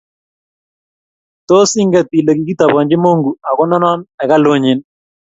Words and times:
tos 1.47 1.71
inget 1.83 2.07
ile 2.19 2.31
kikitobonchi 2.37 2.95
mungu 3.03 3.29
anonon 3.63 3.99
ekaluni? 4.23 4.73